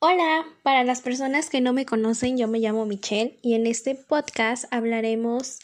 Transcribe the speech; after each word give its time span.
Hola, 0.00 0.46
para 0.62 0.84
las 0.84 1.00
personas 1.00 1.50
que 1.50 1.60
no 1.60 1.72
me 1.72 1.84
conocen, 1.84 2.38
yo 2.38 2.46
me 2.46 2.60
llamo 2.60 2.86
Michelle 2.86 3.36
y 3.42 3.54
en 3.54 3.66
este 3.66 3.96
podcast 3.96 4.66
hablaremos 4.70 5.58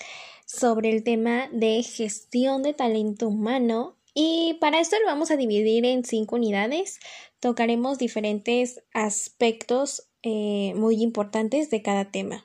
sobre 0.44 0.90
el 0.90 1.04
tema 1.04 1.48
de 1.52 1.84
gestión 1.84 2.64
de 2.64 2.74
talento 2.74 3.28
humano 3.28 3.96
y 4.12 4.54
para 4.60 4.80
esto 4.80 4.96
lo 4.98 5.06
vamos 5.06 5.30
a 5.30 5.36
dividir 5.36 5.84
en 5.84 6.04
cinco 6.04 6.34
unidades. 6.34 6.98
Tocaremos 7.38 7.98
diferentes 7.98 8.82
aspectos 8.92 10.08
eh, 10.24 10.72
muy 10.74 11.00
importantes 11.00 11.70
de 11.70 11.82
cada 11.82 12.10
tema. 12.10 12.44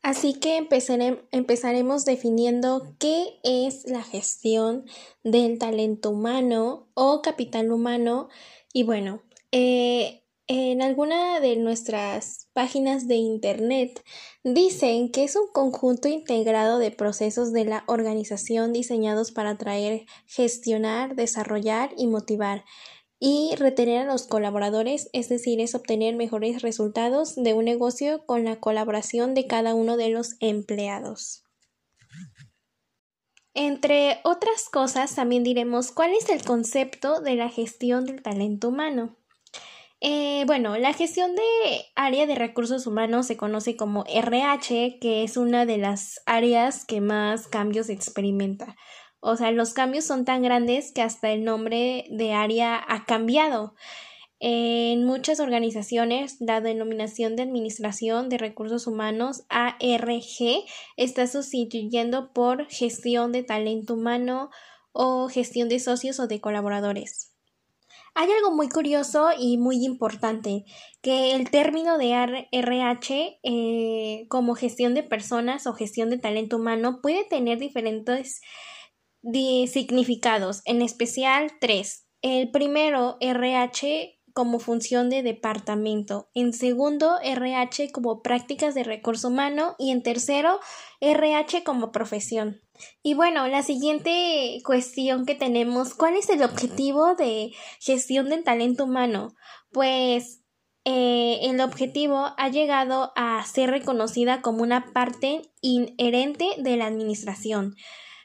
Así 0.00 0.32
que 0.32 0.56
empezaremos 0.56 2.06
definiendo 2.06 2.94
qué 2.98 3.38
es 3.42 3.84
la 3.84 4.02
gestión 4.02 4.86
del 5.24 5.58
talento 5.58 6.08
humano 6.08 6.88
o 6.94 7.20
capital 7.20 7.70
humano 7.70 8.30
y 8.72 8.84
bueno, 8.84 9.20
eh, 9.52 10.22
en 10.48 10.80
alguna 10.80 11.40
de 11.40 11.56
nuestras 11.56 12.48
páginas 12.54 13.06
de 13.06 13.16
Internet 13.16 14.02
dicen 14.42 15.12
que 15.12 15.24
es 15.24 15.36
un 15.36 15.52
conjunto 15.52 16.08
integrado 16.08 16.78
de 16.78 16.90
procesos 16.90 17.52
de 17.52 17.66
la 17.66 17.84
organización 17.86 18.72
diseñados 18.72 19.30
para 19.30 19.50
atraer, 19.50 20.06
gestionar, 20.26 21.16
desarrollar 21.16 21.90
y 21.98 22.06
motivar 22.06 22.64
y 23.20 23.54
retener 23.56 24.02
a 24.02 24.10
los 24.10 24.26
colaboradores, 24.26 25.10
es 25.12 25.28
decir, 25.28 25.60
es 25.60 25.74
obtener 25.74 26.16
mejores 26.16 26.62
resultados 26.62 27.34
de 27.34 27.52
un 27.52 27.66
negocio 27.66 28.24
con 28.24 28.44
la 28.44 28.58
colaboración 28.58 29.34
de 29.34 29.46
cada 29.46 29.74
uno 29.74 29.98
de 29.98 30.08
los 30.08 30.36
empleados. 30.40 31.44
Entre 33.52 34.20
otras 34.24 34.70
cosas, 34.70 35.14
también 35.14 35.42
diremos 35.42 35.92
cuál 35.92 36.12
es 36.12 36.30
el 36.30 36.42
concepto 36.42 37.20
de 37.20 37.34
la 37.34 37.50
gestión 37.50 38.06
del 38.06 38.22
talento 38.22 38.68
humano. 38.68 39.17
Eh, 40.00 40.44
bueno, 40.46 40.78
la 40.78 40.92
gestión 40.92 41.34
de 41.34 41.42
área 41.96 42.26
de 42.26 42.36
recursos 42.36 42.86
humanos 42.86 43.26
se 43.26 43.36
conoce 43.36 43.76
como 43.76 44.04
RH, 44.06 44.98
que 45.00 45.24
es 45.24 45.36
una 45.36 45.66
de 45.66 45.78
las 45.78 46.20
áreas 46.24 46.84
que 46.84 47.00
más 47.00 47.48
cambios 47.48 47.88
experimenta. 47.88 48.76
O 49.20 49.36
sea, 49.36 49.50
los 49.50 49.74
cambios 49.74 50.04
son 50.04 50.24
tan 50.24 50.42
grandes 50.42 50.92
que 50.92 51.02
hasta 51.02 51.30
el 51.32 51.44
nombre 51.44 52.04
de 52.10 52.32
área 52.32 52.80
ha 52.86 53.04
cambiado. 53.06 53.74
En 54.38 55.04
muchas 55.04 55.40
organizaciones, 55.40 56.36
la 56.38 56.60
denominación 56.60 57.34
de 57.34 57.42
Administración 57.42 58.28
de 58.28 58.38
Recursos 58.38 58.86
Humanos, 58.86 59.42
ARG, 59.48 60.64
está 60.96 61.26
sustituyendo 61.26 62.32
por 62.32 62.66
gestión 62.68 63.32
de 63.32 63.42
talento 63.42 63.94
humano 63.94 64.50
o 64.92 65.28
gestión 65.28 65.68
de 65.68 65.80
socios 65.80 66.20
o 66.20 66.28
de 66.28 66.40
colaboradores. 66.40 67.27
Hay 68.14 68.30
algo 68.30 68.54
muy 68.54 68.68
curioso 68.68 69.28
y 69.38 69.58
muy 69.58 69.84
importante, 69.84 70.64
que 71.02 71.34
el 71.34 71.50
término 71.50 71.98
de 71.98 72.46
RH 72.52 73.40
eh, 73.42 74.26
como 74.28 74.54
gestión 74.54 74.94
de 74.94 75.02
personas 75.02 75.66
o 75.66 75.72
gestión 75.72 76.10
de 76.10 76.18
talento 76.18 76.56
humano 76.56 77.00
puede 77.02 77.24
tener 77.24 77.58
diferentes 77.58 78.40
significados, 79.22 80.62
en 80.64 80.82
especial 80.82 81.52
tres. 81.60 82.06
El 82.22 82.50
primero, 82.50 83.16
RH 83.20 84.18
como 84.32 84.60
función 84.60 85.10
de 85.10 85.24
departamento, 85.24 86.30
en 86.32 86.52
segundo 86.52 87.18
RH 87.22 87.90
como 87.90 88.22
prácticas 88.22 88.74
de 88.74 88.84
recurso 88.84 89.28
humano 89.28 89.74
y 89.80 89.90
en 89.90 90.02
tercero 90.04 90.60
RH 91.00 91.64
como 91.64 91.90
profesión. 91.90 92.60
Y 93.02 93.14
bueno, 93.14 93.46
la 93.48 93.62
siguiente 93.62 94.60
cuestión 94.64 95.26
que 95.26 95.34
tenemos, 95.34 95.94
¿cuál 95.94 96.16
es 96.16 96.28
el 96.28 96.42
objetivo 96.42 97.14
de 97.14 97.52
gestión 97.80 98.28
del 98.28 98.44
talento 98.44 98.84
humano? 98.84 99.34
Pues 99.72 100.42
eh, 100.84 101.40
el 101.42 101.60
objetivo 101.60 102.34
ha 102.36 102.48
llegado 102.48 103.12
a 103.14 103.44
ser 103.44 103.70
reconocida 103.70 104.40
como 104.40 104.62
una 104.62 104.92
parte 104.92 105.42
inherente 105.60 106.46
de 106.58 106.76
la 106.76 106.86
administración. 106.86 107.74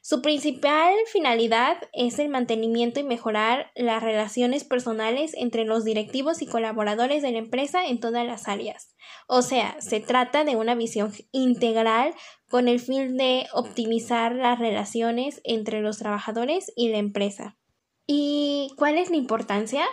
Su 0.05 0.21
principal 0.21 0.93
finalidad 1.07 1.77
es 1.93 2.19
el 2.19 2.27
mantenimiento 2.27 2.99
y 2.99 3.03
mejorar 3.03 3.71
las 3.73 4.03
relaciones 4.03 4.65
personales 4.65 5.31
entre 5.33 5.63
los 5.63 5.85
directivos 5.85 6.41
y 6.41 6.45
colaboradores 6.45 7.21
de 7.21 7.31
la 7.31 7.37
empresa 7.37 7.85
en 7.85 8.01
todas 8.01 8.25
las 8.25 8.49
áreas. 8.49 8.97
O 9.27 9.41
sea, 9.41 9.79
se 9.79 10.01
trata 10.01 10.43
de 10.43 10.57
una 10.57 10.75
visión 10.75 11.13
integral 11.31 12.13
con 12.49 12.67
el 12.67 12.81
fin 12.81 13.15
de 13.15 13.47
optimizar 13.53 14.35
las 14.35 14.59
relaciones 14.59 15.39
entre 15.45 15.79
los 15.79 15.99
trabajadores 15.99 16.73
y 16.75 16.89
la 16.89 16.97
empresa. 16.97 17.57
¿Y 18.05 18.73
cuál 18.75 18.97
es 18.97 19.09
la 19.09 19.15
importancia 19.15 19.85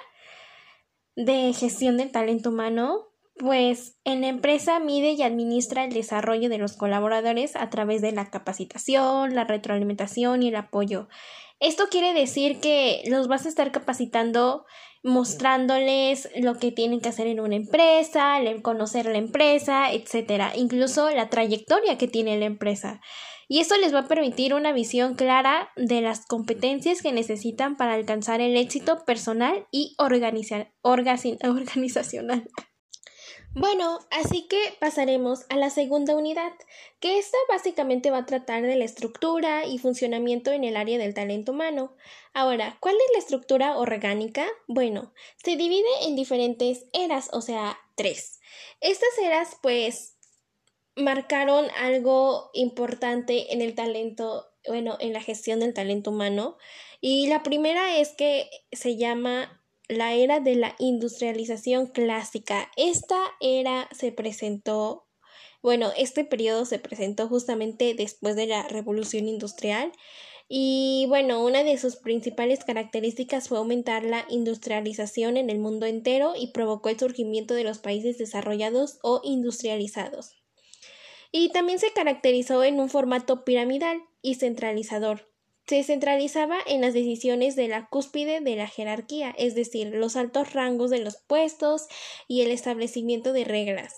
de 1.14 1.52
gestión 1.52 1.98
del 1.98 2.10
talento 2.10 2.50
humano? 2.50 3.09
Pues 3.40 3.96
en 4.04 4.20
la 4.20 4.28
empresa 4.28 4.78
mide 4.80 5.12
y 5.12 5.22
administra 5.22 5.84
el 5.84 5.94
desarrollo 5.94 6.50
de 6.50 6.58
los 6.58 6.74
colaboradores 6.74 7.56
a 7.56 7.70
través 7.70 8.02
de 8.02 8.12
la 8.12 8.28
capacitación, 8.28 9.34
la 9.34 9.44
retroalimentación 9.44 10.42
y 10.42 10.48
el 10.48 10.56
apoyo. 10.56 11.08
Esto 11.58 11.84
quiere 11.90 12.12
decir 12.12 12.60
que 12.60 13.00
los 13.06 13.28
vas 13.28 13.46
a 13.46 13.48
estar 13.48 13.72
capacitando 13.72 14.66
mostrándoles 15.02 16.28
lo 16.36 16.58
que 16.58 16.70
tienen 16.70 17.00
que 17.00 17.08
hacer 17.08 17.28
en 17.28 17.40
una 17.40 17.56
empresa, 17.56 18.36
conocer 18.60 19.06
la 19.06 19.16
empresa, 19.16 19.90
etcétera, 19.90 20.52
incluso 20.54 21.08
la 21.08 21.30
trayectoria 21.30 21.96
que 21.96 22.08
tiene 22.08 22.38
la 22.38 22.44
empresa. 22.44 23.00
Y 23.48 23.60
esto 23.60 23.74
les 23.78 23.94
va 23.94 24.00
a 24.00 24.06
permitir 24.06 24.52
una 24.52 24.72
visión 24.72 25.14
clara 25.14 25.70
de 25.76 26.02
las 26.02 26.26
competencias 26.26 27.00
que 27.00 27.14
necesitan 27.14 27.78
para 27.78 27.94
alcanzar 27.94 28.42
el 28.42 28.58
éxito 28.58 29.02
personal 29.06 29.66
y 29.70 29.96
organizacional. 29.98 32.44
Bueno, 33.52 33.98
así 34.10 34.46
que 34.46 34.58
pasaremos 34.78 35.44
a 35.48 35.56
la 35.56 35.70
segunda 35.70 36.14
unidad, 36.14 36.52
que 37.00 37.18
esta 37.18 37.36
básicamente 37.48 38.12
va 38.12 38.18
a 38.18 38.26
tratar 38.26 38.62
de 38.62 38.76
la 38.76 38.84
estructura 38.84 39.66
y 39.66 39.78
funcionamiento 39.78 40.52
en 40.52 40.62
el 40.62 40.76
área 40.76 40.98
del 40.98 41.14
talento 41.14 41.50
humano. 41.50 41.96
Ahora, 42.32 42.76
¿cuál 42.78 42.94
es 42.94 43.12
la 43.12 43.18
estructura 43.18 43.76
orgánica? 43.76 44.46
Bueno, 44.68 45.12
se 45.42 45.56
divide 45.56 45.88
en 46.02 46.14
diferentes 46.14 46.86
eras, 46.92 47.28
o 47.32 47.40
sea, 47.40 47.76
tres. 47.96 48.38
Estas 48.80 49.18
eras, 49.20 49.56
pues, 49.60 50.16
marcaron 50.94 51.66
algo 51.76 52.50
importante 52.54 53.52
en 53.52 53.62
el 53.62 53.74
talento, 53.74 54.46
bueno, 54.68 54.96
en 55.00 55.12
la 55.12 55.22
gestión 55.22 55.58
del 55.58 55.74
talento 55.74 56.10
humano. 56.10 56.56
Y 57.00 57.26
la 57.26 57.42
primera 57.42 57.96
es 57.96 58.10
que 58.10 58.48
se 58.70 58.96
llama 58.96 59.59
la 59.90 60.14
era 60.14 60.40
de 60.40 60.54
la 60.54 60.74
industrialización 60.78 61.86
clásica. 61.86 62.70
Esta 62.76 63.18
era 63.40 63.88
se 63.92 64.12
presentó, 64.12 65.06
bueno, 65.62 65.90
este 65.96 66.24
periodo 66.24 66.64
se 66.64 66.78
presentó 66.78 67.28
justamente 67.28 67.94
después 67.94 68.36
de 68.36 68.46
la 68.46 68.62
revolución 68.68 69.28
industrial 69.28 69.92
y 70.48 71.06
bueno, 71.08 71.44
una 71.44 71.62
de 71.62 71.78
sus 71.78 71.94
principales 71.96 72.64
características 72.64 73.48
fue 73.48 73.58
aumentar 73.58 74.02
la 74.04 74.26
industrialización 74.28 75.36
en 75.36 75.48
el 75.48 75.60
mundo 75.60 75.86
entero 75.86 76.32
y 76.36 76.52
provocó 76.52 76.88
el 76.88 76.98
surgimiento 76.98 77.54
de 77.54 77.62
los 77.62 77.78
países 77.78 78.18
desarrollados 78.18 78.98
o 79.02 79.20
industrializados. 79.22 80.34
Y 81.30 81.50
también 81.50 81.78
se 81.78 81.92
caracterizó 81.92 82.64
en 82.64 82.80
un 82.80 82.88
formato 82.88 83.44
piramidal 83.44 84.02
y 84.22 84.34
centralizador 84.34 85.29
se 85.66 85.82
centralizaba 85.84 86.58
en 86.66 86.80
las 86.80 86.94
decisiones 86.94 87.56
de 87.56 87.68
la 87.68 87.88
cúspide 87.88 88.40
de 88.40 88.56
la 88.56 88.66
jerarquía, 88.66 89.34
es 89.38 89.54
decir, 89.54 89.94
los 89.94 90.16
altos 90.16 90.52
rangos 90.52 90.90
de 90.90 90.98
los 90.98 91.16
puestos 91.16 91.86
y 92.26 92.42
el 92.42 92.50
establecimiento 92.50 93.32
de 93.32 93.44
reglas 93.44 93.94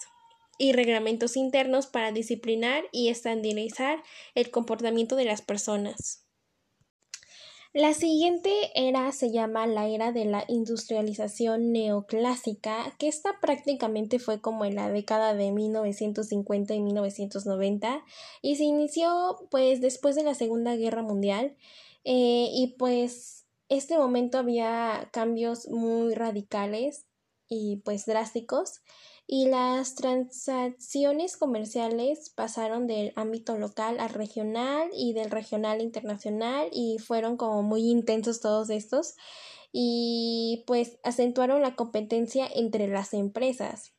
y 0.58 0.72
reglamentos 0.72 1.36
internos 1.36 1.86
para 1.86 2.12
disciplinar 2.12 2.84
y 2.92 3.08
estandarizar 3.08 4.02
el 4.34 4.50
comportamiento 4.50 5.16
de 5.16 5.24
las 5.24 5.42
personas. 5.42 6.24
La 7.74 7.94
siguiente 7.94 8.52
era 8.74 9.10
se 9.12 9.32
llama 9.32 9.66
la 9.66 9.88
era 9.88 10.12
de 10.12 10.26
la 10.26 10.44
industrialización 10.46 11.72
neoclásica, 11.72 12.94
que 12.98 13.08
esta 13.08 13.40
prácticamente 13.40 14.18
fue 14.18 14.42
como 14.42 14.66
en 14.66 14.74
la 14.74 14.90
década 14.90 15.32
de 15.32 15.52
1950 15.52 16.74
y 16.74 16.80
1990 16.80 18.04
y 18.42 18.56
se 18.56 18.64
inició 18.64 19.48
pues 19.50 19.80
después 19.80 20.16
de 20.16 20.22
la 20.22 20.34
Segunda 20.34 20.76
Guerra 20.76 21.00
Mundial 21.00 21.56
eh, 22.04 22.48
y 22.52 22.74
pues 22.78 23.46
este 23.70 23.96
momento 23.96 24.36
había 24.36 25.08
cambios 25.10 25.66
muy 25.68 26.14
radicales 26.14 27.06
y 27.48 27.76
pues 27.86 28.04
drásticos 28.04 28.82
y 29.26 29.46
las 29.46 29.94
transacciones 29.94 31.36
comerciales 31.36 32.30
pasaron 32.30 32.86
del 32.86 33.12
ámbito 33.16 33.56
local 33.56 34.00
al 34.00 34.10
regional 34.10 34.90
y 34.92 35.12
del 35.12 35.30
regional 35.30 35.80
internacional 35.80 36.68
y 36.72 36.98
fueron 36.98 37.36
como 37.36 37.62
muy 37.62 37.88
intensos 37.88 38.40
todos 38.40 38.70
estos 38.70 39.14
y 39.72 40.64
pues 40.66 40.98
acentuaron 41.02 41.62
la 41.62 41.74
competencia 41.74 42.46
entre 42.54 42.88
las 42.88 43.14
empresas. 43.14 43.94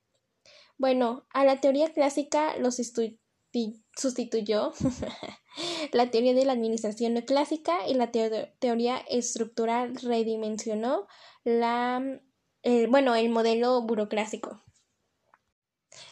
Bueno, 0.77 1.25
a 1.33 1.45
la 1.45 1.61
teoría 1.61 1.93
clásica 1.93 2.57
los 2.57 2.75
sustituyó 2.75 4.73
la 5.93 6.11
teoría 6.11 6.33
de 6.33 6.45
la 6.45 6.53
administración 6.53 7.19
clásica 7.21 7.87
y 7.87 7.93
la 7.95 8.11
teoría 8.11 8.97
estructural 9.09 9.95
redimensionó 9.95 11.07
la, 11.43 12.19
bueno, 12.89 13.15
el 13.15 13.29
modelo 13.29 13.81
burocrático. 13.81 14.62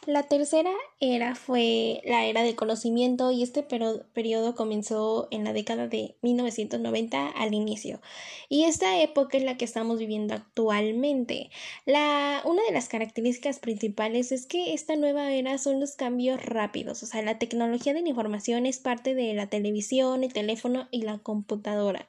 La 0.07 0.23
tercera 0.23 0.71
era 0.99 1.35
fue 1.35 2.01
la 2.05 2.25
era 2.25 2.41
del 2.41 2.55
conocimiento 2.55 3.31
y 3.31 3.43
este 3.43 3.61
periodo 3.61 4.55
comenzó 4.55 5.27
en 5.29 5.43
la 5.43 5.53
década 5.53 5.87
de 5.87 6.15
1990 6.23 7.27
al 7.27 7.53
inicio. 7.53 8.01
Y 8.49 8.63
esta 8.63 8.99
época 8.99 9.37
es 9.37 9.43
la 9.43 9.57
que 9.57 9.65
estamos 9.65 9.99
viviendo 9.99 10.33
actualmente. 10.33 11.51
La, 11.85 12.41
una 12.45 12.63
de 12.63 12.71
las 12.71 12.89
características 12.89 13.59
principales 13.59 14.31
es 14.31 14.47
que 14.47 14.73
esta 14.73 14.95
nueva 14.95 15.31
era 15.33 15.57
son 15.59 15.79
los 15.79 15.95
cambios 15.95 16.43
rápidos. 16.43 17.03
O 17.03 17.05
sea, 17.05 17.21
la 17.21 17.37
tecnología 17.37 17.93
de 17.93 18.01
la 18.01 18.09
información 18.09 18.65
es 18.65 18.79
parte 18.79 19.13
de 19.13 19.33
la 19.35 19.47
televisión, 19.47 20.23
el 20.23 20.33
teléfono 20.33 20.87
y 20.89 21.03
la 21.03 21.19
computadora. 21.19 22.07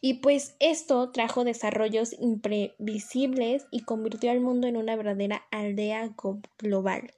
Y 0.00 0.14
pues 0.14 0.56
esto 0.60 1.10
trajo 1.10 1.44
desarrollos 1.44 2.14
imprevisibles 2.18 3.66
y 3.70 3.82
convirtió 3.82 4.30
al 4.30 4.40
mundo 4.40 4.66
en 4.66 4.76
una 4.76 4.96
verdadera 4.96 5.46
aldea 5.50 6.14
global. 6.58 7.12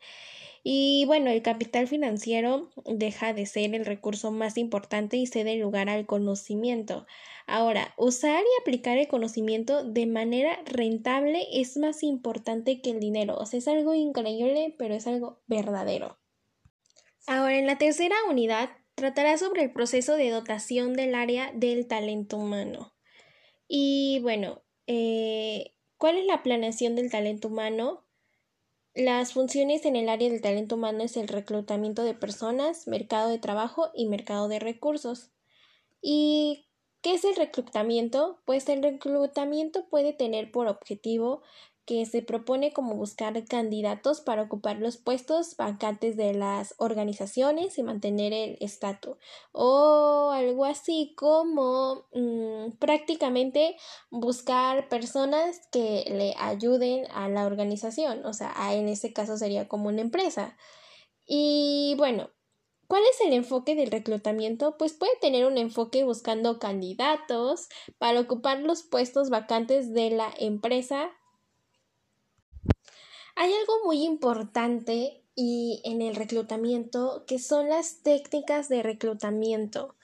Y 0.64 1.04
bueno, 1.06 1.30
el 1.30 1.42
capital 1.42 1.88
financiero 1.88 2.70
deja 2.84 3.32
de 3.32 3.46
ser 3.46 3.74
el 3.74 3.84
recurso 3.84 4.30
más 4.30 4.56
importante 4.56 5.16
y 5.16 5.26
cede 5.26 5.56
lugar 5.56 5.88
al 5.88 6.06
conocimiento. 6.06 7.06
Ahora, 7.48 7.94
usar 7.96 8.42
y 8.42 8.60
aplicar 8.60 8.96
el 8.98 9.08
conocimiento 9.08 9.82
de 9.82 10.06
manera 10.06 10.60
rentable 10.66 11.46
es 11.52 11.76
más 11.76 12.04
importante 12.04 12.80
que 12.80 12.90
el 12.90 13.00
dinero. 13.00 13.36
O 13.38 13.46
sea, 13.46 13.58
es 13.58 13.66
algo 13.66 13.94
increíble, 13.94 14.74
pero 14.78 14.94
es 14.94 15.08
algo 15.08 15.40
verdadero. 15.48 16.18
Ahora, 17.26 17.58
en 17.58 17.66
la 17.66 17.78
tercera 17.78 18.16
unidad 18.28 18.70
tratará 19.02 19.36
sobre 19.36 19.64
el 19.64 19.72
proceso 19.72 20.14
de 20.14 20.30
dotación 20.30 20.92
del 20.94 21.16
área 21.16 21.50
del 21.56 21.88
talento 21.88 22.36
humano. 22.36 22.94
Y 23.66 24.20
bueno, 24.22 24.62
eh, 24.86 25.74
¿cuál 25.96 26.18
es 26.18 26.26
la 26.26 26.44
planeación 26.44 26.94
del 26.94 27.10
talento 27.10 27.48
humano? 27.48 28.06
Las 28.94 29.32
funciones 29.32 29.86
en 29.86 29.96
el 29.96 30.08
área 30.08 30.30
del 30.30 30.40
talento 30.40 30.76
humano 30.76 31.02
es 31.02 31.16
el 31.16 31.26
reclutamiento 31.26 32.04
de 32.04 32.14
personas, 32.14 32.86
mercado 32.86 33.28
de 33.28 33.40
trabajo 33.40 33.90
y 33.92 34.06
mercado 34.06 34.46
de 34.46 34.60
recursos. 34.60 35.32
¿Y 36.00 36.68
qué 37.00 37.14
es 37.14 37.24
el 37.24 37.34
reclutamiento? 37.34 38.40
Pues 38.44 38.68
el 38.68 38.84
reclutamiento 38.84 39.88
puede 39.88 40.12
tener 40.12 40.52
por 40.52 40.68
objetivo 40.68 41.42
que 41.84 42.06
se 42.06 42.22
propone 42.22 42.72
como 42.72 42.94
buscar 42.94 43.44
candidatos 43.46 44.20
para 44.20 44.42
ocupar 44.42 44.78
los 44.78 44.96
puestos 44.96 45.56
vacantes 45.56 46.16
de 46.16 46.32
las 46.34 46.74
organizaciones 46.78 47.76
y 47.78 47.82
mantener 47.82 48.32
el 48.32 48.56
estatus. 48.60 49.16
O 49.52 50.30
algo 50.32 50.64
así 50.64 51.14
como 51.16 52.06
mm, 52.12 52.76
prácticamente 52.78 53.76
buscar 54.10 54.88
personas 54.88 55.60
que 55.72 56.04
le 56.08 56.34
ayuden 56.38 57.06
a 57.12 57.28
la 57.28 57.46
organización. 57.46 58.24
O 58.26 58.32
sea 58.32 58.54
en 58.72 58.88
este 58.88 59.12
caso 59.12 59.36
sería 59.36 59.68
como 59.68 59.88
una 59.88 60.02
empresa. 60.02 60.56
Y 61.26 61.94
bueno 61.98 62.30
¿Cuál 62.92 63.04
es 63.10 63.26
el 63.26 63.32
enfoque 63.32 63.74
del 63.74 63.90
reclutamiento? 63.90 64.76
Pues 64.76 64.92
puede 64.92 65.12
tener 65.18 65.46
un 65.46 65.56
enfoque 65.56 66.04
buscando 66.04 66.58
candidatos 66.58 67.70
para 67.96 68.20
ocupar 68.20 68.60
los 68.60 68.82
puestos 68.82 69.30
vacantes 69.30 69.94
de 69.94 70.10
la 70.10 70.30
empresa 70.38 71.10
hay 73.42 73.52
algo 73.54 73.84
muy 73.84 74.04
importante 74.04 75.20
y 75.34 75.82
en 75.84 76.00
el 76.00 76.14
reclutamiento 76.14 77.24
que 77.26 77.40
son 77.40 77.68
las 77.68 78.04
técnicas 78.04 78.68
de 78.68 78.84
reclutamiento. 78.84 79.96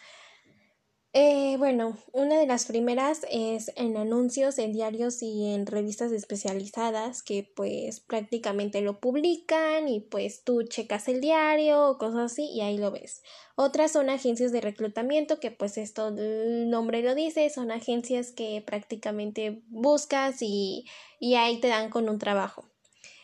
Eh, 1.12 1.56
bueno, 1.56 1.96
una 2.12 2.37
de 2.37 2.49
las 2.49 2.67
primeras 2.67 3.25
es 3.31 3.70
en 3.76 3.96
anuncios 3.96 4.58
en 4.58 4.73
diarios 4.73 5.23
y 5.23 5.55
en 5.55 5.67
revistas 5.67 6.11
especializadas 6.11 7.23
que 7.23 7.49
pues 7.55 8.00
prácticamente 8.00 8.81
lo 8.81 8.99
publican 8.99 9.88
y 9.88 10.00
pues 10.00 10.43
tú 10.43 10.64
checas 10.64 11.06
el 11.06 11.20
diario 11.20 11.90
o 11.90 11.96
cosas 11.96 12.32
así 12.32 12.50
y 12.50 12.62
ahí 12.62 12.76
lo 12.76 12.90
ves. 12.90 13.23
Otras 13.55 13.93
son 13.93 14.11
agencias 14.11 14.50
de 14.50 14.62
reclutamiento 14.62 15.38
que 15.38 15.52
pues 15.52 15.79
esto 15.79 16.08
el 16.08 16.70
nombre 16.70 17.02
lo 17.02 17.14
dice, 17.14 17.49
son 17.50 17.70
agencias 17.70 18.32
que 18.32 18.64
prácticamente 18.67 19.62
buscas 19.69 20.43
y, 20.43 20.87
y 21.20 21.37
ahí 21.37 21.61
te 21.61 21.69
dan 21.69 21.88
con 21.88 22.08
un 22.08 22.19
trabajo 22.19 22.64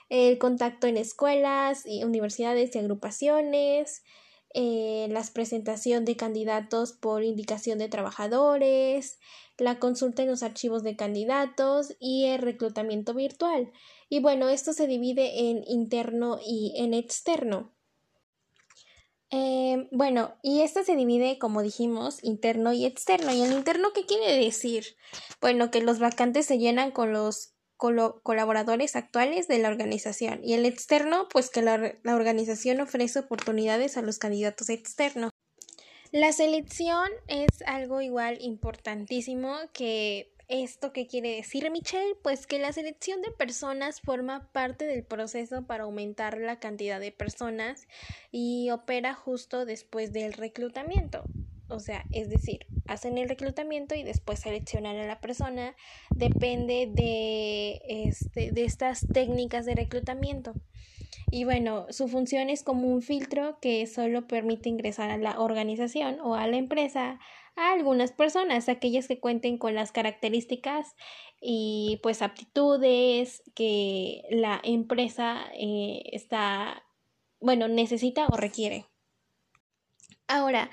el 0.08 0.38
contacto 0.38 0.86
en 0.86 0.96
escuelas, 0.96 1.84
y 1.86 2.04
universidades 2.04 2.74
y 2.74 2.78
agrupaciones, 2.78 4.02
eh, 4.56 5.08
la 5.10 5.22
presentación 5.32 6.04
de 6.04 6.16
candidatos 6.16 6.92
por 6.92 7.24
indicación 7.24 7.78
de 7.78 7.88
trabajadores, 7.88 9.18
la 9.58 9.78
consulta 9.78 10.22
en 10.22 10.30
los 10.30 10.42
archivos 10.42 10.82
de 10.82 10.96
candidatos 10.96 11.94
y 11.98 12.26
el 12.26 12.40
reclutamiento 12.40 13.14
virtual. 13.14 13.72
Y 14.08 14.20
bueno, 14.20 14.48
esto 14.48 14.72
se 14.72 14.86
divide 14.86 15.50
en 15.50 15.64
interno 15.66 16.38
y 16.44 16.74
en 16.76 16.94
externo. 16.94 17.72
Eh, 19.30 19.88
bueno, 19.90 20.36
y 20.42 20.60
esto 20.60 20.84
se 20.84 20.94
divide, 20.94 21.38
como 21.38 21.62
dijimos, 21.62 22.22
interno 22.22 22.72
y 22.72 22.84
externo. 22.84 23.32
¿Y 23.32 23.42
el 23.42 23.52
interno 23.52 23.92
qué 23.92 24.06
quiere 24.06 24.36
decir? 24.36 24.96
Bueno, 25.40 25.72
que 25.72 25.80
los 25.80 25.98
vacantes 25.98 26.46
se 26.46 26.58
llenan 26.58 26.92
con 26.92 27.12
los 27.12 27.53
colaboradores 28.22 28.96
actuales 28.96 29.48
de 29.48 29.58
la 29.58 29.68
organización 29.68 30.40
y 30.42 30.54
el 30.54 30.66
externo, 30.66 31.28
pues 31.30 31.50
que 31.50 31.62
la, 31.62 31.94
organización 32.04 32.80
ofrece 32.80 33.18
oportunidades 33.20 33.96
a 33.96 34.02
los 34.02 34.18
candidatos 34.18 34.68
externos. 34.68 35.30
La 36.12 36.32
selección 36.32 37.08
es 37.26 37.48
algo 37.66 38.00
igual 38.00 38.38
importantísimo 38.40 39.56
que 39.72 40.30
¿Esto 40.46 40.92
qué 40.92 41.06
quiere 41.06 41.36
decir, 41.36 41.70
Michelle? 41.70 42.16
Pues 42.22 42.46
que 42.46 42.58
la 42.58 42.70
selección 42.70 43.22
de 43.22 43.30
personas 43.30 44.02
forma 44.02 44.52
parte 44.52 44.84
del 44.84 45.02
proceso 45.02 45.66
para 45.66 45.84
aumentar 45.84 46.36
la 46.36 46.60
cantidad 46.60 47.00
de 47.00 47.12
personas 47.12 47.88
y 48.30 48.68
opera 48.70 49.14
justo 49.14 49.64
después 49.64 50.12
del 50.12 50.34
reclutamiento. 50.34 51.24
O 51.74 51.80
sea, 51.80 52.04
es 52.12 52.28
decir, 52.28 52.66
hacen 52.86 53.18
el 53.18 53.28
reclutamiento 53.28 53.94
y 53.94 54.02
después 54.02 54.40
seleccionan 54.40 54.96
a 54.96 55.06
la 55.06 55.20
persona. 55.20 55.74
Depende 56.14 56.88
de, 56.92 57.80
este, 57.88 58.52
de 58.52 58.64
estas 58.64 59.06
técnicas 59.12 59.66
de 59.66 59.74
reclutamiento. 59.74 60.54
Y 61.30 61.44
bueno, 61.44 61.86
su 61.90 62.08
función 62.08 62.48
es 62.50 62.62
como 62.62 62.86
un 62.88 63.02
filtro 63.02 63.58
que 63.60 63.86
solo 63.86 64.26
permite 64.28 64.68
ingresar 64.68 65.10
a 65.10 65.18
la 65.18 65.40
organización 65.40 66.20
o 66.20 66.34
a 66.34 66.46
la 66.46 66.56
empresa 66.56 67.18
a 67.56 67.72
algunas 67.72 68.12
personas, 68.12 68.68
aquellas 68.68 69.06
que 69.06 69.20
cuenten 69.20 69.58
con 69.58 69.74
las 69.74 69.92
características 69.92 70.94
y 71.40 72.00
pues 72.02 72.22
aptitudes 72.22 73.42
que 73.54 74.22
la 74.30 74.60
empresa 74.64 75.44
eh, 75.54 76.02
está, 76.12 76.84
bueno, 77.40 77.68
necesita 77.68 78.26
o 78.26 78.36
requiere. 78.36 78.86
Ahora, 80.26 80.70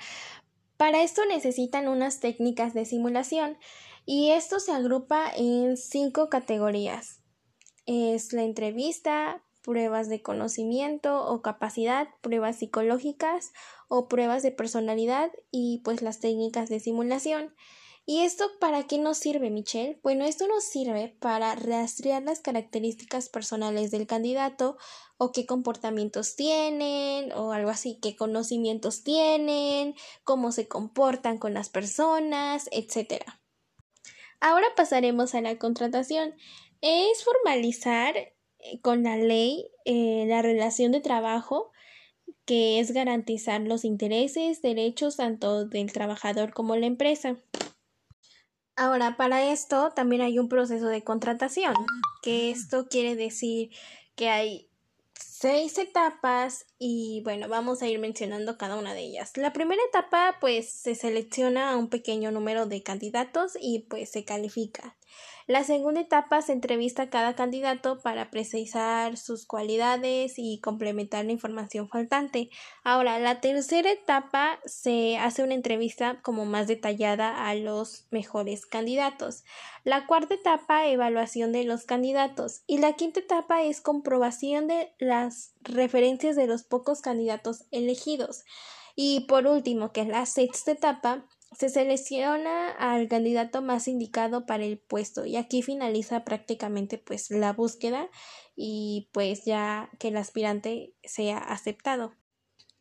para 0.82 1.00
esto 1.04 1.24
necesitan 1.26 1.86
unas 1.86 2.18
técnicas 2.18 2.74
de 2.74 2.84
simulación 2.84 3.56
y 4.04 4.32
esto 4.32 4.58
se 4.58 4.72
agrupa 4.72 5.30
en 5.32 5.76
cinco 5.76 6.28
categorías. 6.28 7.20
Es 7.86 8.32
la 8.32 8.42
entrevista, 8.42 9.44
pruebas 9.62 10.08
de 10.08 10.22
conocimiento 10.22 11.24
o 11.24 11.40
capacidad, 11.40 12.08
pruebas 12.20 12.56
psicológicas 12.56 13.52
o 13.86 14.08
pruebas 14.08 14.42
de 14.42 14.50
personalidad 14.50 15.30
y 15.52 15.82
pues 15.84 16.02
las 16.02 16.18
técnicas 16.18 16.68
de 16.68 16.80
simulación. 16.80 17.54
¿Y 18.04 18.22
esto 18.22 18.50
para 18.58 18.88
qué 18.88 18.98
nos 18.98 19.18
sirve, 19.18 19.48
Michelle? 19.50 20.00
Bueno, 20.02 20.24
esto 20.24 20.48
nos 20.48 20.64
sirve 20.64 21.16
para 21.20 21.54
rastrear 21.54 22.22
las 22.24 22.40
características 22.40 23.28
personales 23.28 23.92
del 23.92 24.08
candidato 24.08 24.76
o 25.18 25.30
qué 25.30 25.46
comportamientos 25.46 26.34
tienen 26.34 27.32
o 27.32 27.52
algo 27.52 27.70
así, 27.70 28.00
qué 28.02 28.16
conocimientos 28.16 29.04
tienen, 29.04 29.94
cómo 30.24 30.50
se 30.50 30.66
comportan 30.66 31.38
con 31.38 31.54
las 31.54 31.68
personas, 31.68 32.68
etc. 32.72 33.22
Ahora 34.40 34.66
pasaremos 34.74 35.36
a 35.36 35.40
la 35.40 35.56
contratación. 35.58 36.34
Es 36.80 37.22
formalizar 37.22 38.16
eh, 38.16 38.80
con 38.80 39.04
la 39.04 39.16
ley 39.16 39.70
eh, 39.84 40.24
la 40.26 40.42
relación 40.42 40.90
de 40.90 41.00
trabajo 41.00 41.70
que 42.44 42.80
es 42.80 42.90
garantizar 42.90 43.60
los 43.60 43.84
intereses, 43.84 44.60
derechos 44.60 45.18
tanto 45.18 45.66
del 45.66 45.92
trabajador 45.92 46.52
como 46.52 46.74
la 46.74 46.86
empresa. 46.86 47.38
Ahora, 48.76 49.16
para 49.16 49.52
esto 49.52 49.90
también 49.90 50.22
hay 50.22 50.38
un 50.38 50.48
proceso 50.48 50.86
de 50.86 51.04
contratación, 51.04 51.74
que 52.22 52.50
esto 52.50 52.86
quiere 52.88 53.16
decir 53.16 53.70
que 54.14 54.28
hay 54.28 54.70
seis 55.14 55.76
etapas 55.78 56.66
y 56.84 57.20
bueno, 57.22 57.48
vamos 57.48 57.80
a 57.80 57.86
ir 57.86 58.00
mencionando 58.00 58.58
cada 58.58 58.76
una 58.76 58.92
de 58.92 59.02
ellas. 59.02 59.36
La 59.36 59.52
primera 59.52 59.80
etapa 59.88 60.38
pues 60.40 60.68
se 60.68 60.96
selecciona 60.96 61.70
a 61.70 61.76
un 61.76 61.88
pequeño 61.88 62.32
número 62.32 62.66
de 62.66 62.82
candidatos 62.82 63.52
y 63.60 63.86
pues 63.88 64.10
se 64.10 64.24
califica. 64.24 64.96
La 65.46 65.62
segunda 65.62 66.00
etapa 66.00 66.42
se 66.42 66.52
entrevista 66.52 67.04
a 67.04 67.10
cada 67.10 67.34
candidato 67.36 68.00
para 68.00 68.30
precisar 68.30 69.16
sus 69.16 69.46
cualidades 69.46 70.34
y 70.38 70.60
complementar 70.60 71.24
la 71.24 71.32
información 71.32 71.88
faltante. 71.88 72.50
Ahora, 72.82 73.18
la 73.20 73.40
tercera 73.40 73.90
etapa 73.90 74.58
se 74.64 75.18
hace 75.18 75.44
una 75.44 75.54
entrevista 75.54 76.20
como 76.22 76.46
más 76.46 76.66
detallada 76.66 77.48
a 77.48 77.54
los 77.54 78.06
mejores 78.10 78.66
candidatos. 78.66 79.44
La 79.84 80.06
cuarta 80.06 80.34
etapa, 80.34 80.86
evaluación 80.86 81.52
de 81.52 81.64
los 81.64 81.84
candidatos. 81.84 82.62
Y 82.66 82.78
la 82.78 82.94
quinta 82.94 83.20
etapa 83.20 83.62
es 83.62 83.80
comprobación 83.80 84.68
de 84.68 84.92
las 84.98 85.51
referencias 85.64 86.36
de 86.36 86.46
los 86.46 86.64
pocos 86.64 87.00
candidatos 87.00 87.64
elegidos. 87.70 88.44
Y 88.94 89.20
por 89.26 89.46
último, 89.46 89.92
que 89.92 90.02
es 90.02 90.08
la 90.08 90.26
sexta 90.26 90.72
etapa, 90.72 91.26
se 91.56 91.68
selecciona 91.68 92.70
al 92.70 93.08
candidato 93.08 93.62
más 93.62 93.88
indicado 93.88 94.46
para 94.46 94.64
el 94.64 94.78
puesto 94.78 95.26
y 95.26 95.36
aquí 95.36 95.62
finaliza 95.62 96.24
prácticamente 96.24 96.98
pues 96.98 97.30
la 97.30 97.52
búsqueda 97.52 98.08
y 98.56 99.10
pues 99.12 99.44
ya 99.44 99.90
que 99.98 100.08
el 100.08 100.16
aspirante 100.16 100.94
sea 101.04 101.38
aceptado. 101.38 102.14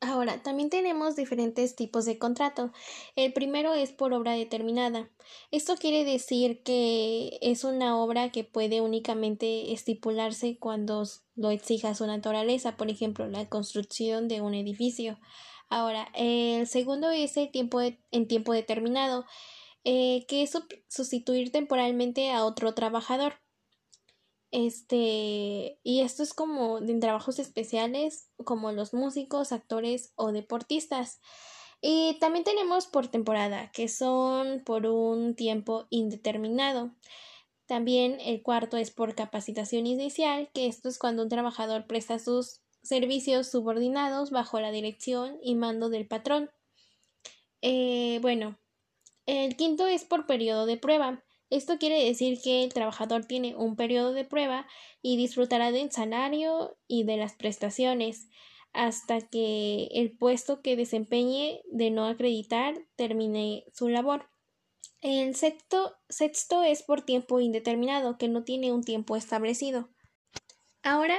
Ahora, 0.03 0.41
también 0.41 0.72
tenemos 0.72 1.15
diferentes 1.15 1.75
tipos 1.75 2.05
de 2.05 2.17
contrato. 2.17 2.72
El 3.15 3.34
primero 3.34 3.75
es 3.75 3.91
por 3.91 4.13
obra 4.13 4.34
determinada. 4.34 5.12
Esto 5.51 5.75
quiere 5.75 6.03
decir 6.03 6.63
que 6.63 7.38
es 7.43 7.63
una 7.63 7.96
obra 7.96 8.31
que 8.31 8.43
puede 8.43 8.81
únicamente 8.81 9.72
estipularse 9.74 10.58
cuando 10.58 11.03
lo 11.36 11.51
exija 11.51 11.93
su 11.93 12.08
naturaleza, 12.08 12.77
por 12.77 12.89
ejemplo, 12.89 13.27
la 13.27 13.48
construcción 13.48 14.27
de 14.27 14.41
un 14.41 14.55
edificio. 14.55 15.20
Ahora, 15.70 16.08
el 16.15 16.65
segundo 16.65 17.12
es 17.12 17.38
el 17.38 17.51
tiempo 17.51 17.79
en 17.81 18.27
tiempo 18.27 18.53
determinado, 18.53 19.25
eh, 19.84 20.25
que 20.27 20.41
es 20.41 20.58
sustituir 20.88 21.51
temporalmente 21.51 22.31
a 22.31 22.43
otro 22.43 22.74
trabajador. 22.74 23.36
Este, 24.51 25.79
y 25.81 26.01
esto 26.01 26.24
es 26.24 26.34
como 26.34 26.77
en 26.79 27.00
trabajos 27.00 27.39
especiales, 27.39 28.29
como 28.43 28.72
los 28.74 28.93
músicos, 28.93 29.51
actores 29.51 30.12
o 30.15 30.31
deportistas. 30.31 31.22
Y 31.81 32.17
también 32.20 32.43
tenemos 32.43 32.86
por 32.86 33.08
temporada, 33.08 33.72
que 33.72 33.88
son 33.88 34.62
por 34.63 34.86
un 34.86 35.36
tiempo 35.36 35.88
indeterminado. 35.89 36.93
También 37.65 38.20
el 38.20 38.43
cuarto 38.43 38.77
es 38.77 38.91
por 38.91 39.15
capacitación 39.15 39.88
inicial, 39.88 40.50
que 40.53 40.67
esto 40.67 40.89
es 40.89 41.00
cuando 41.00 41.24
un 41.24 41.29
trabajador 41.29 41.88
presta 41.88 42.20
sus 42.20 42.62
servicios 42.84 43.50
subordinados 43.50 44.31
bajo 44.31 44.60
la 44.60 44.72
dirección 44.72 45.38
y 45.41 45.55
mando 45.55 45.89
del 45.89 46.08
patrón. 46.08 46.51
Eh, 47.62 48.20
bueno, 48.22 48.60
el 49.25 49.55
quinto 49.55 49.88
es 49.88 50.03
por 50.03 50.25
periodo 50.25 50.65
de 50.65 50.77
prueba. 50.77 51.24
Esto 51.51 51.77
quiere 51.77 52.03
decir 52.03 52.41
que 52.41 52.63
el 52.63 52.74
trabajador 52.74 53.25
tiene 53.25 53.55
un 53.55 53.75
periodo 53.75 54.13
de 54.13 54.25
prueba 54.25 54.65
y 55.03 55.17
disfrutará 55.17 55.72
del 55.72 55.91
salario 55.91 56.75
y 56.88 57.03
de 57.03 57.17
las 57.17 57.34
prestaciones 57.34 58.27
hasta 58.74 59.22
que 59.22 59.89
el 59.91 60.17
puesto 60.17 60.63
que 60.63 60.75
desempeñe 60.75 61.62
de 61.72 61.91
no 61.91 62.08
acreditar 62.08 62.74
termine 62.96 63.65
su 63.74 63.89
labor. 63.89 64.29
El 65.01 65.36
sexto, 65.36 65.96
sexto 66.10 66.63
es 66.63 66.81
por 66.81 67.03
tiempo 67.03 67.39
indeterminado, 67.39 68.17
que 68.17 68.27
no 68.27 68.43
tiene 68.43 68.72
un 68.72 68.84
tiempo 68.84 69.15
establecido. 69.15 69.89
Ahora 70.81 71.17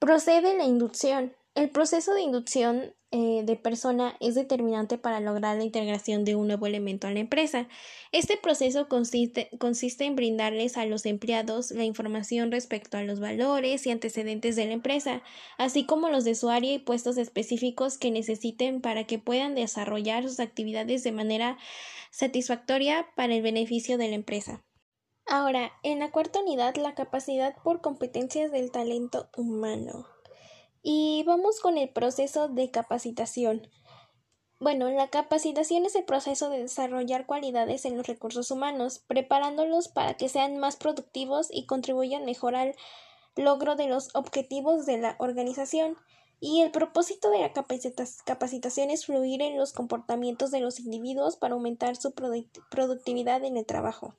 Procede 0.00 0.56
la 0.56 0.64
inducción. 0.64 1.36
El 1.54 1.68
proceso 1.68 2.14
de 2.14 2.22
inducción 2.22 2.94
eh, 3.12 3.42
de 3.44 3.56
persona 3.56 4.16
es 4.20 4.36
determinante 4.36 4.96
para 4.96 5.18
lograr 5.18 5.56
la 5.56 5.64
integración 5.64 6.24
de 6.24 6.36
un 6.36 6.46
nuevo 6.46 6.66
elemento 6.66 7.08
a 7.08 7.10
la 7.10 7.18
empresa. 7.18 7.66
Este 8.12 8.36
proceso 8.36 8.88
consiste, 8.88 9.50
consiste 9.58 10.04
en 10.04 10.14
brindarles 10.14 10.76
a 10.76 10.86
los 10.86 11.04
empleados 11.06 11.72
la 11.72 11.82
información 11.82 12.52
respecto 12.52 12.98
a 12.98 13.02
los 13.02 13.18
valores 13.18 13.84
y 13.84 13.90
antecedentes 13.90 14.54
de 14.54 14.66
la 14.66 14.74
empresa, 14.74 15.22
así 15.58 15.84
como 15.84 16.08
los 16.08 16.22
de 16.22 16.36
su 16.36 16.50
área 16.50 16.72
y 16.72 16.78
puestos 16.78 17.16
específicos 17.16 17.98
que 17.98 18.12
necesiten 18.12 18.80
para 18.80 19.04
que 19.04 19.18
puedan 19.18 19.56
desarrollar 19.56 20.22
sus 20.22 20.38
actividades 20.38 21.02
de 21.02 21.10
manera 21.10 21.58
satisfactoria 22.12 23.08
para 23.16 23.34
el 23.34 23.42
beneficio 23.42 23.98
de 23.98 24.08
la 24.08 24.14
empresa. 24.14 24.62
Ahora, 25.26 25.72
en 25.82 25.98
la 25.98 26.12
cuarta 26.12 26.40
unidad, 26.40 26.76
la 26.76 26.94
capacidad 26.94 27.56
por 27.64 27.80
competencias 27.80 28.52
del 28.52 28.70
talento 28.70 29.30
humano. 29.36 30.06
Y 30.82 31.24
vamos 31.26 31.60
con 31.60 31.78
el 31.78 31.90
proceso 31.90 32.48
de 32.48 32.70
capacitación. 32.70 33.68
Bueno, 34.58 34.90
la 34.90 35.08
capacitación 35.08 35.86
es 35.86 35.94
el 35.94 36.04
proceso 36.04 36.50
de 36.50 36.58
desarrollar 36.58 37.24
cualidades 37.26 37.86
en 37.86 37.96
los 37.96 38.06
recursos 38.06 38.50
humanos, 38.50 38.98
preparándolos 38.98 39.88
para 39.88 40.14
que 40.14 40.28
sean 40.28 40.58
más 40.58 40.76
productivos 40.76 41.48
y 41.50 41.64
contribuyan 41.64 42.26
mejor 42.26 42.54
al 42.54 42.74
logro 43.36 43.74
de 43.76 43.86
los 43.86 44.14
objetivos 44.14 44.84
de 44.84 44.98
la 44.98 45.16
organización. 45.18 45.96
Y 46.40 46.62
el 46.62 46.70
propósito 46.70 47.30
de 47.30 47.40
la 47.40 47.52
capacitación 47.52 48.90
es 48.90 49.06
fluir 49.06 49.42
en 49.42 49.58
los 49.58 49.72
comportamientos 49.72 50.50
de 50.50 50.60
los 50.60 50.80
individuos 50.80 51.36
para 51.36 51.54
aumentar 51.54 51.96
su 51.96 52.12
productividad 52.12 53.44
en 53.44 53.58
el 53.58 53.66
trabajo. 53.66 54.14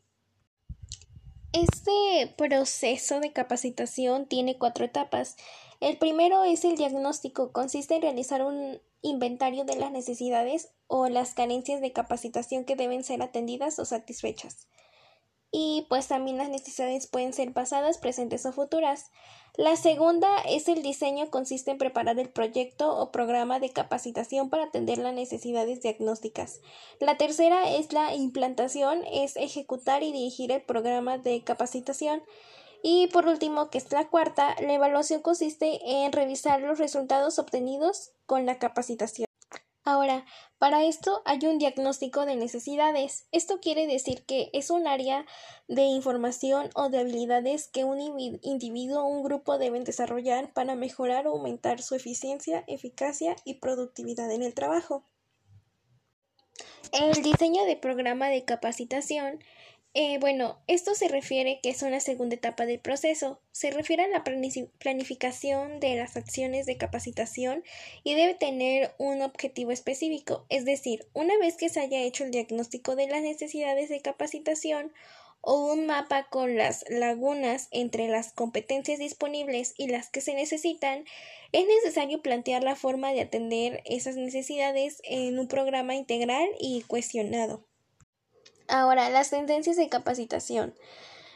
Este 1.51 2.33
proceso 2.37 3.19
de 3.19 3.33
capacitación 3.33 4.25
tiene 4.27 4.57
cuatro 4.57 4.85
etapas. 4.85 5.35
El 5.81 5.97
primero 5.97 6.45
es 6.45 6.63
el 6.63 6.77
diagnóstico. 6.77 7.51
Consiste 7.51 7.95
en 7.95 8.03
realizar 8.03 8.41
un 8.43 8.79
inventario 9.01 9.65
de 9.65 9.75
las 9.75 9.91
necesidades 9.91 10.69
o 10.87 11.09
las 11.09 11.33
carencias 11.33 11.81
de 11.81 11.91
capacitación 11.91 12.63
que 12.63 12.77
deben 12.77 13.03
ser 13.03 13.21
atendidas 13.21 13.77
o 13.79 13.83
satisfechas 13.85 14.67
y 15.51 15.85
pues 15.89 16.07
también 16.07 16.37
las 16.37 16.49
necesidades 16.49 17.07
pueden 17.07 17.33
ser 17.33 17.51
pasadas, 17.51 17.97
presentes 17.97 18.45
o 18.45 18.53
futuras. 18.53 19.11
La 19.57 19.75
segunda 19.75 20.29
es 20.47 20.69
el 20.69 20.81
diseño, 20.81 21.29
consiste 21.29 21.71
en 21.71 21.77
preparar 21.77 22.17
el 22.19 22.29
proyecto 22.29 22.97
o 22.97 23.11
programa 23.11 23.59
de 23.59 23.69
capacitación 23.69 24.49
para 24.49 24.63
atender 24.63 24.97
las 24.97 25.13
necesidades 25.13 25.81
diagnósticas. 25.81 26.61
La 27.01 27.17
tercera 27.17 27.69
es 27.69 27.91
la 27.91 28.15
implantación, 28.15 29.03
es 29.11 29.35
ejecutar 29.35 30.03
y 30.03 30.13
dirigir 30.13 30.53
el 30.53 30.61
programa 30.61 31.17
de 31.17 31.43
capacitación. 31.43 32.23
Y 32.83 33.07
por 33.07 33.27
último, 33.27 33.69
que 33.69 33.77
es 33.77 33.91
la 33.91 34.09
cuarta, 34.09 34.55
la 34.61 34.73
evaluación 34.73 35.21
consiste 35.21 35.79
en 35.83 36.11
revisar 36.11 36.61
los 36.61 36.79
resultados 36.79 37.37
obtenidos 37.37 38.11
con 38.25 38.45
la 38.45 38.57
capacitación. 38.57 39.27
Ahora, 39.83 40.25
para 40.59 40.83
esto 40.85 41.23
hay 41.25 41.39
un 41.47 41.57
diagnóstico 41.57 42.25
de 42.27 42.35
necesidades. 42.35 43.25
Esto 43.31 43.59
quiere 43.59 43.87
decir 43.87 44.23
que 44.25 44.51
es 44.53 44.69
un 44.69 44.85
área 44.85 45.25
de 45.67 45.81
información 45.83 46.69
o 46.75 46.89
de 46.89 46.99
habilidades 46.99 47.67
que 47.67 47.83
un 47.83 47.99
individuo 47.99 49.01
o 49.01 49.07
un 49.07 49.23
grupo 49.23 49.57
deben 49.57 49.83
desarrollar 49.83 50.53
para 50.53 50.75
mejorar 50.75 51.27
o 51.27 51.31
aumentar 51.31 51.81
su 51.81 51.95
eficiencia, 51.95 52.63
eficacia 52.67 53.35
y 53.43 53.55
productividad 53.55 54.31
en 54.31 54.43
el 54.43 54.53
trabajo. 54.53 55.03
El 56.91 57.23
diseño 57.23 57.65
de 57.65 57.75
programa 57.75 58.29
de 58.29 58.45
capacitación 58.45 59.39
eh, 59.93 60.19
bueno, 60.19 60.57
esto 60.67 60.95
se 60.95 61.09
refiere 61.09 61.59
que 61.61 61.69
es 61.69 61.81
una 61.81 61.99
segunda 61.99 62.35
etapa 62.35 62.65
del 62.65 62.79
proceso. 62.79 63.41
Se 63.51 63.71
refiere 63.71 64.03
a 64.03 64.07
la 64.07 64.23
planificación 64.23 65.81
de 65.81 65.97
las 65.97 66.15
acciones 66.15 66.65
de 66.65 66.77
capacitación 66.77 67.63
y 68.03 68.15
debe 68.15 68.33
tener 68.33 68.93
un 68.97 69.21
objetivo 69.21 69.71
específico, 69.71 70.45
es 70.47 70.63
decir, 70.63 71.07
una 71.13 71.37
vez 71.39 71.57
que 71.57 71.67
se 71.67 71.81
haya 71.81 71.99
hecho 72.01 72.23
el 72.23 72.31
diagnóstico 72.31 72.95
de 72.95 73.07
las 73.07 73.21
necesidades 73.21 73.89
de 73.89 74.01
capacitación 74.01 74.93
o 75.41 75.73
un 75.73 75.87
mapa 75.87 76.27
con 76.29 76.55
las 76.55 76.85
lagunas 76.89 77.67
entre 77.71 78.07
las 78.07 78.31
competencias 78.31 78.99
disponibles 78.99 79.73
y 79.77 79.87
las 79.87 80.09
que 80.09 80.21
se 80.21 80.35
necesitan, 80.35 81.03
es 81.51 81.65
necesario 81.67 82.21
plantear 82.21 82.63
la 82.63 82.77
forma 82.77 83.11
de 83.11 83.21
atender 83.21 83.81
esas 83.85 84.15
necesidades 84.15 85.01
en 85.03 85.37
un 85.37 85.49
programa 85.49 85.95
integral 85.95 86.47
y 86.59 86.83
cuestionado. 86.83 87.65
Ahora, 88.71 89.09
las 89.09 89.29
tendencias 89.29 89.75
de 89.75 89.89
capacitación. 89.89 90.73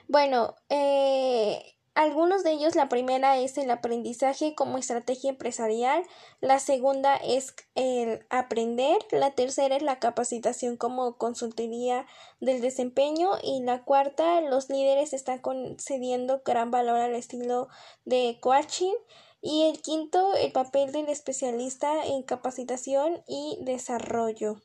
Bueno, 0.08 0.56
eh, 0.70 1.75
algunos 1.94 2.44
de 2.46 2.54
ellos, 2.54 2.75
la 2.75 2.88
primera 2.88 3.38
es 3.38 3.58
el 3.58 3.70
aprendizaje 3.72 4.56
como 4.56 4.77
estrategia 4.77 5.32
empresarial, 5.32 6.01
la 6.39 6.60
segunda 6.60 7.18
es 7.18 7.54
el 7.75 8.25
aprender, 8.30 9.00
la 9.12 9.32
tercera 9.32 9.75
es 9.75 9.82
la 9.82 10.00
capacitación 10.00 10.77
como 10.77 11.18
consultoría 11.18 12.06
del 12.39 12.62
desempeño 12.62 13.32
y 13.44 13.62
la 13.62 13.84
cuarta, 13.84 14.39
los 14.39 14.70
líderes 14.70 15.12
están 15.12 15.39
concediendo 15.39 16.42
gran 16.46 16.72
valor 16.72 17.01
al 17.01 17.15
estilo 17.15 17.68
de 18.06 18.38
coaching 18.39 18.94
y 19.42 19.63
el 19.63 19.82
quinto, 19.82 20.36
el 20.36 20.54
papel 20.54 20.94
del 20.94 21.10
especialista 21.10 22.06
en 22.06 22.24
capacitación 22.24 23.24
y 23.27 23.58
desarrollo. 23.62 24.62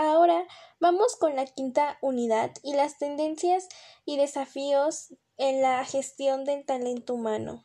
Ahora 0.00 0.46
vamos 0.78 1.16
con 1.16 1.34
la 1.34 1.44
quinta 1.44 1.98
unidad 2.00 2.52
y 2.62 2.74
las 2.74 2.98
tendencias 2.98 3.68
y 4.04 4.16
desafíos 4.16 5.12
en 5.38 5.60
la 5.60 5.84
gestión 5.84 6.44
del 6.44 6.64
talento 6.64 7.14
humano. 7.14 7.64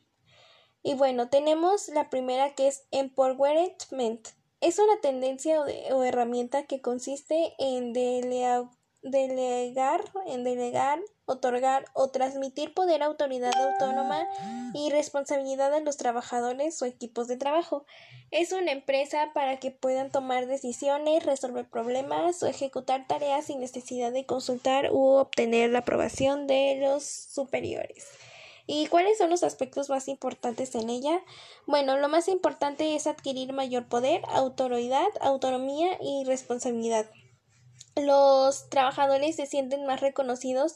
Y 0.81 0.95
bueno, 0.95 1.29
tenemos 1.29 1.89
la 1.89 2.09
primera 2.09 2.55
que 2.55 2.69
es 2.69 2.87
empowerment. 2.89 4.29
Es 4.61 4.79
una 4.79 4.99
tendencia 4.99 5.61
o, 5.61 6.03
herramienta 6.03 6.63
que 6.65 6.81
consiste 6.81 7.53
en 7.59 7.93
delegar, 7.93 8.63
en 9.03 10.43
delegar, 10.43 10.99
otorgar 11.25 11.85
o 11.93 12.09
transmitir 12.09 12.73
poder, 12.73 13.03
autoridad 13.03 13.53
autónoma 13.53 14.27
y 14.73 14.89
responsabilidad 14.89 15.73
a 15.73 15.79
los 15.79 15.97
trabajadores 15.97 16.81
o 16.81 16.85
equipos 16.85 17.27
de 17.27 17.37
trabajo. 17.37 17.85
Es 18.31 18.51
una 18.51 18.71
empresa 18.71 19.31
para 19.33 19.57
que 19.59 19.71
puedan 19.71 20.11
tomar 20.11 20.47
decisiones, 20.47 21.25
resolver 21.25 21.69
problemas 21.69 22.41
o 22.41 22.47
ejecutar 22.47 23.05
tareas 23.07 23.45
sin 23.45 23.59
necesidad 23.59 24.11
de 24.11 24.25
consultar 24.25 24.91
u 24.91 25.15
obtener 25.15 25.69
la 25.69 25.79
aprobación 25.79 26.47
de 26.47 26.77
los 26.81 27.03
superiores. 27.03 28.07
¿Y 28.65 28.87
cuáles 28.87 29.17
son 29.17 29.29
los 29.29 29.43
aspectos 29.43 29.89
más 29.89 30.07
importantes 30.07 30.73
en 30.75 30.89
ella? 30.89 31.21
Bueno, 31.67 31.97
lo 31.97 32.07
más 32.07 32.29
importante 32.29 32.95
es 32.95 33.07
adquirir 33.07 33.51
mayor 33.51 33.87
poder, 33.87 34.21
autoridad, 34.29 35.07
autonomía 35.19 35.97
y 36.01 36.23
responsabilidad. 36.23 37.05
Los 37.95 38.69
trabajadores 38.69 39.35
se 39.35 39.45
sienten 39.45 39.85
más 39.85 40.01
reconocidos, 40.01 40.75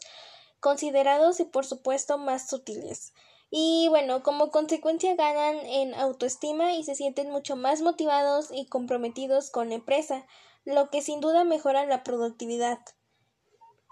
considerados 0.59 1.39
y 1.39 1.45
por 1.45 1.65
supuesto 1.65 2.17
más 2.17 2.47
sutiles. 2.47 3.13
Y 3.49 3.87
bueno, 3.89 4.23
como 4.23 4.51
consecuencia 4.51 5.15
ganan 5.15 5.57
en 5.65 5.95
autoestima 5.95 6.73
y 6.73 6.83
se 6.83 6.95
sienten 6.95 7.31
mucho 7.31 7.55
más 7.55 7.81
motivados 7.81 8.49
y 8.51 8.67
comprometidos 8.67 9.49
con 9.49 9.69
la 9.69 9.75
empresa, 9.75 10.25
lo 10.65 10.89
que 10.89 11.01
sin 11.01 11.21
duda 11.21 11.43
mejora 11.43 11.85
la 11.85 12.03
productividad. 12.03 12.79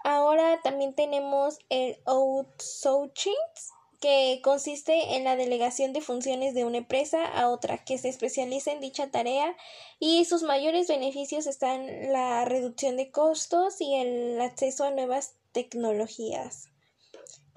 Ahora 0.04 0.60
también 0.62 0.94
tenemos 0.94 1.58
el 1.68 1.98
outsourcing, 2.04 3.34
que 4.00 4.40
consiste 4.42 5.16
en 5.16 5.24
la 5.24 5.36
delegación 5.36 5.92
de 5.92 6.00
funciones 6.00 6.54
de 6.54 6.64
una 6.64 6.78
empresa 6.78 7.24
a 7.24 7.48
otra 7.48 7.84
que 7.84 7.98
se 7.98 8.08
especializa 8.08 8.72
en 8.72 8.80
dicha 8.80 9.10
tarea 9.10 9.56
y 9.98 10.24
sus 10.24 10.42
mayores 10.42 10.88
beneficios 10.88 11.46
están 11.46 12.12
la 12.12 12.44
reducción 12.44 12.96
de 12.96 13.10
costos 13.10 13.80
y 13.80 13.94
el 13.94 14.40
acceso 14.40 14.84
a 14.84 14.90
nuevas 14.90 15.34
tecnologías. 15.52 16.68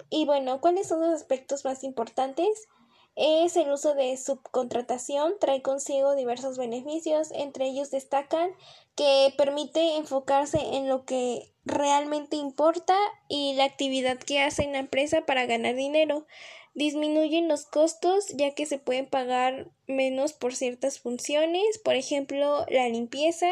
Y 0.08 0.24
bueno, 0.26 0.60
¿cuáles 0.60 0.88
son 0.88 1.00
los 1.00 1.10
aspectos 1.10 1.64
más 1.64 1.84
importantes? 1.84 2.68
Es 3.16 3.56
el 3.56 3.70
uso 3.70 3.94
de 3.94 4.16
subcontratación, 4.16 5.34
trae 5.40 5.62
consigo 5.62 6.14
diversos 6.14 6.56
beneficios, 6.56 7.30
entre 7.32 7.66
ellos 7.66 7.90
destacan 7.90 8.50
que 8.96 9.34
permite 9.36 9.96
enfocarse 9.96 10.58
en 10.58 10.88
lo 10.88 11.04
que 11.04 11.52
realmente 11.70 12.36
importa 12.36 12.96
y 13.28 13.54
la 13.54 13.64
actividad 13.64 14.18
que 14.18 14.40
hace 14.40 14.70
la 14.70 14.78
empresa 14.78 15.22
para 15.22 15.46
ganar 15.46 15.74
dinero. 15.74 16.26
Disminuyen 16.74 17.48
los 17.48 17.66
costos 17.66 18.28
ya 18.28 18.54
que 18.54 18.66
se 18.66 18.78
pueden 18.78 19.06
pagar 19.06 19.68
menos 19.86 20.32
por 20.32 20.54
ciertas 20.54 21.00
funciones, 21.00 21.78
por 21.78 21.94
ejemplo 21.94 22.64
la 22.68 22.88
limpieza, 22.88 23.48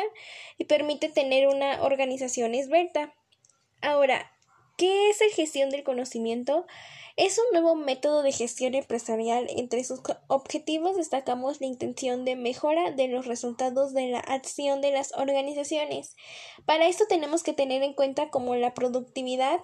y 0.56 0.64
permite 0.64 1.08
tener 1.08 1.48
una 1.48 1.82
organización 1.82 2.54
esbelta. 2.54 3.14
Ahora, 3.80 4.30
¿qué 4.78 5.10
es 5.10 5.20
la 5.20 5.34
gestión 5.34 5.68
del 5.68 5.82
conocimiento? 5.82 6.66
Es 7.16 7.36
un 7.36 7.44
nuevo 7.52 7.74
método 7.74 8.22
de 8.22 8.30
gestión 8.30 8.76
empresarial. 8.76 9.48
Entre 9.50 9.82
sus 9.82 10.00
objetivos 10.28 10.96
destacamos 10.96 11.60
la 11.60 11.66
intención 11.66 12.24
de 12.24 12.36
mejora 12.36 12.92
de 12.92 13.08
los 13.08 13.26
resultados 13.26 13.92
de 13.92 14.06
la 14.06 14.20
acción 14.20 14.80
de 14.80 14.92
las 14.92 15.12
organizaciones. 15.14 16.14
Para 16.64 16.86
esto 16.86 17.06
tenemos 17.08 17.42
que 17.42 17.52
tener 17.52 17.82
en 17.82 17.92
cuenta 17.92 18.30
como 18.30 18.54
la 18.54 18.72
productividad 18.72 19.60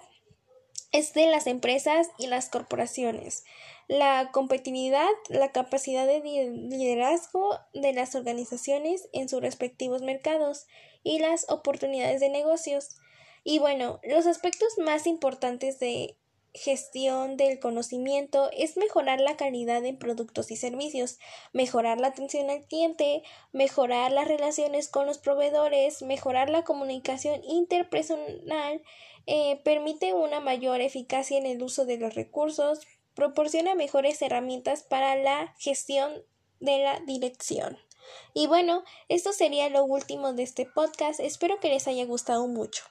es 0.91 1.13
de 1.13 1.27
las 1.27 1.47
empresas 1.47 2.09
y 2.17 2.27
las 2.27 2.49
corporaciones, 2.49 3.43
la 3.87 4.31
competitividad, 4.31 5.07
la 5.29 5.51
capacidad 5.51 6.05
de 6.05 6.21
liderazgo 6.21 7.57
de 7.73 7.93
las 7.93 8.15
organizaciones 8.15 9.07
en 9.13 9.29
sus 9.29 9.41
respectivos 9.41 10.01
mercados 10.01 10.67
y 11.03 11.19
las 11.19 11.49
oportunidades 11.49 12.19
de 12.19 12.29
negocios. 12.29 12.97
Y 13.47 13.59
bueno, 13.59 13.99
los 14.03 14.25
aspectos 14.25 14.79
más 14.79 15.05
importantes 15.05 15.79
de 15.79 16.17
gestión 16.55 17.37
del 17.37 17.59
conocimiento 17.59 18.49
es 18.51 18.75
mejorar 18.75 19.21
la 19.21 19.37
calidad 19.37 19.85
en 19.85 19.99
productos 19.99 20.49
y 20.49 20.55
servicios, 20.55 21.19
mejorar 21.53 21.99
la 21.99 22.07
atención 22.07 22.49
al 22.49 22.65
cliente, 22.65 23.21
mejorar 23.51 24.11
las 24.11 24.27
relaciones 24.27 24.89
con 24.89 25.05
los 25.05 25.19
proveedores, 25.19 26.01
mejorar 26.01 26.49
la 26.49 26.63
comunicación 26.63 27.43
interpersonal, 27.43 28.81
eh, 29.27 29.61
permite 29.63 30.13
una 30.13 30.39
mayor 30.39 30.81
eficacia 30.81 31.37
en 31.37 31.45
el 31.45 31.61
uso 31.61 31.85
de 31.85 31.97
los 31.97 32.15
recursos, 32.15 32.79
proporciona 33.13 33.75
mejores 33.75 34.19
herramientas 34.23 34.81
para 34.81 35.15
la 35.17 35.53
gestión 35.59 36.23
de 36.59 36.79
la 36.79 36.99
dirección. 37.01 37.77
Y 38.33 38.47
bueno, 38.47 38.83
esto 39.07 39.33
sería 39.33 39.69
lo 39.69 39.83
último 39.83 40.33
de 40.33 40.43
este 40.43 40.65
podcast. 40.65 41.19
Espero 41.19 41.59
que 41.59 41.69
les 41.69 41.87
haya 41.87 42.05
gustado 42.05 42.47
mucho. 42.47 42.83